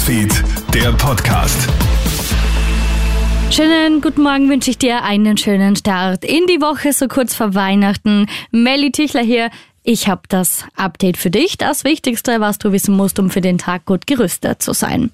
Newsfeed, 0.00 0.32
der 0.72 0.92
Podcast. 0.92 1.68
Schönen 3.50 4.00
guten 4.00 4.22
Morgen 4.22 4.48
wünsche 4.48 4.70
ich 4.70 4.78
dir 4.78 5.02
einen 5.02 5.36
schönen 5.36 5.76
Start 5.76 6.24
in 6.24 6.46
die 6.46 6.62
Woche, 6.62 6.94
so 6.94 7.06
kurz 7.06 7.34
vor 7.34 7.54
Weihnachten. 7.54 8.26
Melly 8.50 8.92
Tichler 8.92 9.20
hier. 9.20 9.50
Ich 9.82 10.08
habe 10.08 10.22
das 10.28 10.64
Update 10.74 11.18
für 11.18 11.28
dich, 11.28 11.58
das 11.58 11.84
Wichtigste, 11.84 12.40
was 12.40 12.56
du 12.56 12.72
wissen 12.72 12.96
musst, 12.96 13.18
um 13.18 13.28
für 13.28 13.42
den 13.42 13.58
Tag 13.58 13.84
gut 13.84 14.06
gerüstet 14.06 14.62
zu 14.62 14.72
sein. 14.72 15.10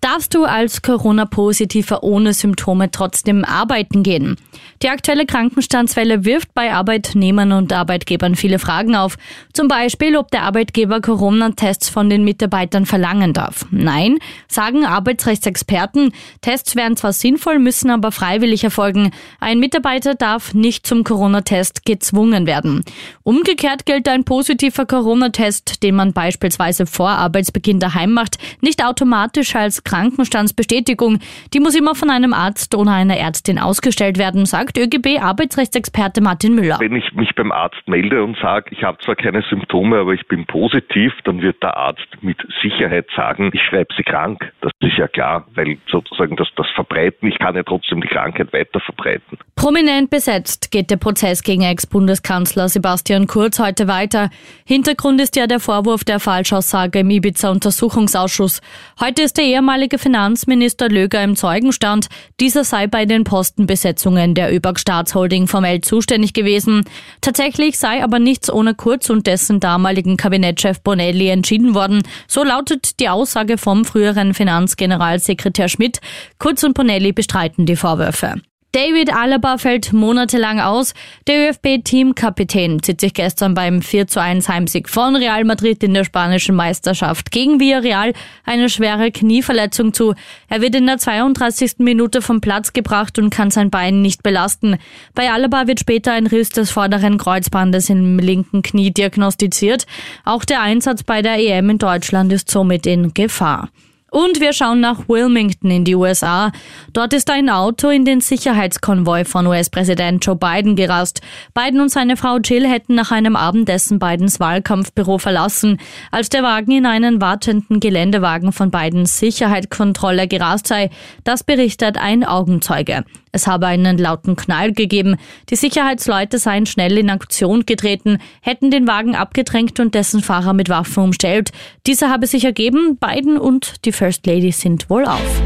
Darfst 0.00 0.34
du 0.34 0.44
als 0.44 0.80
Corona-Positiver 0.80 2.02
ohne 2.02 2.32
Symptome 2.32 2.90
trotzdem 2.90 3.44
arbeiten 3.44 4.02
gehen? 4.02 4.36
Die 4.82 4.88
aktuelle 4.88 5.26
Krankenstandswelle 5.26 6.24
wirft 6.24 6.54
bei 6.54 6.72
Arbeitnehmern 6.72 7.52
und 7.52 7.70
Arbeitgebern 7.70 8.34
viele 8.34 8.58
Fragen 8.58 8.96
auf. 8.96 9.18
Zum 9.52 9.68
Beispiel, 9.68 10.16
ob 10.16 10.30
der 10.30 10.44
Arbeitgeber 10.44 11.02
Corona-Tests 11.02 11.90
von 11.90 12.08
den 12.08 12.24
Mitarbeitern 12.24 12.86
verlangen 12.86 13.34
darf. 13.34 13.66
Nein, 13.70 14.18
sagen 14.48 14.86
Arbeitsrechtsexperten. 14.86 16.12
Tests 16.40 16.76
wären 16.76 16.96
zwar 16.96 17.12
sinnvoll, 17.12 17.58
müssen 17.58 17.90
aber 17.90 18.10
freiwillig 18.10 18.64
erfolgen. 18.64 19.10
Ein 19.38 19.58
Mitarbeiter 19.58 20.14
darf 20.14 20.54
nicht 20.54 20.86
zum 20.86 21.04
Corona-Test 21.04 21.84
gezwungen 21.84 22.46
werden. 22.46 22.86
Umgekehrt 23.22 23.84
gilt 23.84 24.08
ein 24.08 24.24
positiver 24.24 24.86
Corona-Test, 24.86 25.82
den 25.82 25.94
man 25.94 26.14
beispielsweise 26.14 26.86
vor 26.86 27.10
Arbeitsbeginn 27.10 27.80
daheim 27.80 28.14
macht, 28.14 28.38
nicht 28.62 28.82
automatisch 28.82 29.54
als 29.54 29.84
Krankenstandsbestätigung. 29.90 31.18
Die 31.52 31.58
muss 31.58 31.74
immer 31.74 31.96
von 31.96 32.10
einem 32.10 32.32
Arzt 32.32 32.76
oder 32.76 32.92
einer 32.92 33.16
Ärztin 33.16 33.58
ausgestellt 33.58 34.18
werden, 34.18 34.46
sagt 34.46 34.78
ÖGB-Arbeitsrechtsexperte 34.78 36.20
Martin 36.20 36.54
Müller. 36.54 36.78
Wenn 36.78 36.94
ich 36.94 37.12
mich 37.12 37.34
beim 37.34 37.50
Arzt 37.50 37.82
melde 37.86 38.22
und 38.22 38.36
sage, 38.40 38.70
ich 38.70 38.84
habe 38.84 38.98
zwar 39.04 39.16
keine 39.16 39.42
Symptome, 39.50 39.98
aber 39.98 40.12
ich 40.14 40.26
bin 40.28 40.46
positiv, 40.46 41.12
dann 41.24 41.42
wird 41.42 41.60
der 41.62 41.76
Arzt 41.76 42.06
mit 42.20 42.36
Sicherheit 42.62 43.06
sagen, 43.16 43.50
ich 43.52 43.60
schreibe 43.62 43.92
Sie 43.96 44.04
krank. 44.04 44.52
Das 44.60 44.70
ist 44.80 44.96
ja 44.96 45.08
klar, 45.08 45.46
weil 45.54 45.78
sozusagen 45.90 46.36
das, 46.36 46.48
das 46.56 46.66
Verbreiten, 46.74 47.28
ich 47.28 47.38
kann 47.38 47.56
ja 47.56 47.64
trotzdem 47.64 48.00
die 48.00 48.08
Krankheit 48.08 48.52
weiter 48.52 48.78
verbreiten. 48.80 49.38
Prominent 49.56 50.08
besetzt 50.08 50.70
geht 50.70 50.90
der 50.90 50.96
Prozess 50.96 51.42
gegen 51.42 51.62
Ex-Bundeskanzler 51.62 52.68
Sebastian 52.68 53.26
Kurz 53.26 53.58
heute 53.58 53.88
weiter. 53.88 54.30
Hintergrund 54.64 55.20
ist 55.20 55.36
ja 55.36 55.46
der 55.46 55.60
Vorwurf 55.60 56.04
der 56.04 56.20
Falschaussage 56.20 57.00
im 57.00 57.10
Ibiza-Untersuchungsausschuss. 57.10 58.60
Heute 59.00 59.22
ist 59.22 59.36
der 59.36 59.44
ehemalige 59.44 59.79
Finanzminister 59.98 60.88
Löger 60.88 61.22
im 61.24 61.36
Zeugenstand. 61.36 62.08
Dieser 62.38 62.64
sei 62.64 62.86
bei 62.86 63.06
den 63.06 63.24
Postenbesetzungen 63.24 64.34
der 64.34 64.54
ÖBAG 64.54 64.78
Staatsholding 64.78 65.46
formell 65.46 65.80
zuständig 65.80 66.34
gewesen. 66.34 66.84
Tatsächlich 67.20 67.78
sei 67.78 68.04
aber 68.04 68.18
nichts 68.18 68.52
ohne 68.52 68.74
Kurz 68.74 69.08
und 69.10 69.26
dessen 69.26 69.60
damaligen 69.60 70.16
Kabinettschef 70.16 70.80
Bonelli 70.80 71.28
entschieden 71.28 71.74
worden. 71.74 72.02
So 72.28 72.44
lautet 72.44 73.00
die 73.00 73.08
Aussage 73.08 73.58
vom 73.58 73.84
früheren 73.84 74.34
Finanzgeneralsekretär 74.34 75.68
Schmidt. 75.68 76.00
Kurz 76.38 76.62
und 76.62 76.74
Bonelli 76.74 77.12
bestreiten 77.12 77.64
die 77.66 77.76
Vorwürfe. 77.76 78.42
David 78.72 79.12
Alaba 79.12 79.58
fällt 79.58 79.92
monatelang 79.92 80.60
aus. 80.60 80.94
Der 81.26 81.50
ÖFB-Teamkapitän 81.50 82.80
zieht 82.80 83.00
sich 83.00 83.14
gestern 83.14 83.54
beim 83.54 83.82
4 83.82 84.06
zu 84.06 84.22
1 84.22 84.48
Heimsieg 84.48 84.88
von 84.88 85.16
Real 85.16 85.42
Madrid 85.42 85.82
in 85.82 85.92
der 85.92 86.04
spanischen 86.04 86.54
Meisterschaft 86.54 87.32
gegen 87.32 87.58
Villarreal 87.58 88.12
eine 88.44 88.68
schwere 88.68 89.10
Knieverletzung 89.10 89.92
zu. 89.92 90.14
Er 90.48 90.60
wird 90.60 90.76
in 90.76 90.86
der 90.86 90.98
32. 90.98 91.78
Minute 91.78 92.22
vom 92.22 92.40
Platz 92.40 92.72
gebracht 92.72 93.18
und 93.18 93.30
kann 93.30 93.50
sein 93.50 93.70
Bein 93.70 94.02
nicht 94.02 94.22
belasten. 94.22 94.76
Bei 95.16 95.32
Alaba 95.32 95.66
wird 95.66 95.80
später 95.80 96.12
ein 96.12 96.28
Riss 96.28 96.50
des 96.50 96.70
vorderen 96.70 97.18
Kreuzbandes 97.18 97.90
im 97.90 98.20
linken 98.20 98.62
Knie 98.62 98.92
diagnostiziert. 98.92 99.84
Auch 100.24 100.44
der 100.44 100.62
Einsatz 100.62 101.02
bei 101.02 101.22
der 101.22 101.38
EM 101.38 101.70
in 101.70 101.78
Deutschland 101.78 102.32
ist 102.32 102.48
somit 102.48 102.86
in 102.86 103.14
Gefahr. 103.14 103.68
Und 104.10 104.40
wir 104.40 104.52
schauen 104.52 104.80
nach 104.80 105.08
Wilmington 105.08 105.70
in 105.70 105.84
die 105.84 105.94
USA. 105.94 106.50
Dort 106.92 107.12
ist 107.12 107.30
ein 107.30 107.48
Auto 107.48 107.88
in 107.88 108.04
den 108.04 108.20
Sicherheitskonvoi 108.20 109.24
von 109.24 109.46
US-Präsident 109.46 110.26
Joe 110.26 110.34
Biden 110.34 110.74
gerast. 110.74 111.20
Biden 111.54 111.80
und 111.80 111.90
seine 111.90 112.16
Frau 112.16 112.38
Jill 112.38 112.66
hätten 112.66 112.96
nach 112.96 113.12
einem 113.12 113.36
Abendessen 113.36 114.00
Bidens 114.00 114.40
Wahlkampfbüro 114.40 115.18
verlassen, 115.18 115.78
als 116.10 116.28
der 116.28 116.42
Wagen 116.42 116.72
in 116.72 116.86
einen 116.86 117.20
wartenden 117.20 117.78
Geländewagen 117.78 118.52
von 118.52 118.72
Bidens 118.72 119.18
Sicherheitskontrolle 119.18 120.26
gerast 120.26 120.66
sei. 120.66 120.90
Das 121.22 121.44
berichtet 121.44 121.96
ein 121.96 122.24
Augenzeuge. 122.24 123.04
Es 123.32 123.46
habe 123.46 123.68
einen 123.68 123.96
lauten 123.96 124.34
Knall 124.34 124.72
gegeben. 124.72 125.16
Die 125.50 125.56
Sicherheitsleute 125.56 126.38
seien 126.38 126.66
schnell 126.66 126.98
in 126.98 127.10
Aktion 127.10 127.64
getreten, 127.64 128.18
hätten 128.40 128.72
den 128.72 128.88
Wagen 128.88 129.14
abgedrängt 129.14 129.78
und 129.78 129.94
dessen 129.94 130.20
Fahrer 130.20 130.52
mit 130.52 130.68
Waffen 130.68 131.04
umstellt. 131.04 131.52
Dieser 131.86 132.10
habe 132.10 132.26
sich 132.26 132.44
ergeben. 132.44 132.98
Biden 132.98 133.38
und 133.38 133.84
die 133.84 133.92
First 134.00 134.26
Lady 134.26 134.50
sind 134.50 134.88
wohl 134.88 135.04
auf. 135.04 135.42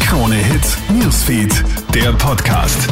Krone 0.00 0.34
Hits, 0.34 0.76
Newsfeed, 0.92 1.62
der 1.94 2.12
Podcast. 2.14 2.88